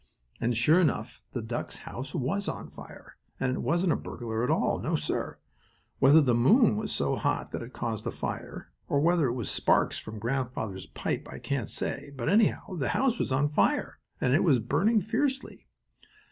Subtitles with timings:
[0.39, 4.49] And, sure enough, the ducks' house was on fire, and it wasn't a burglar at
[4.49, 5.37] all; no sir!
[5.99, 9.51] Whether the moon was so hot that it caused the fire, or whether it was
[9.51, 14.33] sparks from grandfather's pipe, I can't say, but anyhow, the house was on fire, and
[14.33, 15.67] it was burning fiercely.